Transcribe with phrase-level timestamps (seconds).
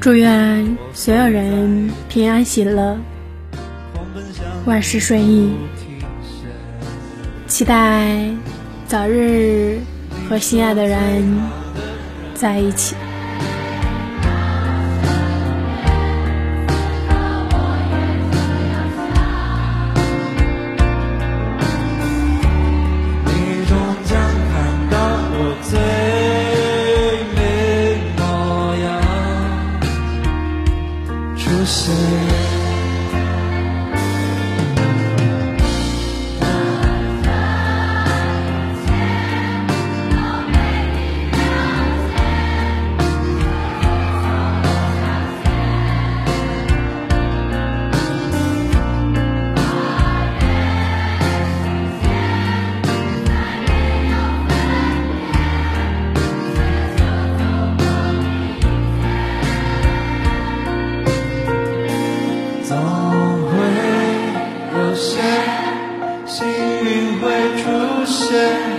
[0.00, 2.96] 祝愿所有人平安喜乐，
[4.64, 5.52] 万事顺意。
[7.46, 8.30] 期待
[8.86, 9.78] 早日
[10.28, 11.38] 和心爱的人
[12.34, 12.94] 在一起。
[31.48, 32.57] você.
[66.26, 67.30] 幸运会
[67.62, 68.77] 出现，